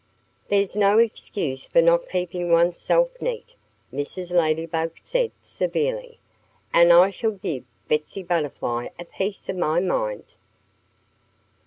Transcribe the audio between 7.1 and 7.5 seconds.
shall